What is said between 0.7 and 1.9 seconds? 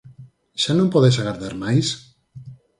non podes agardar máis?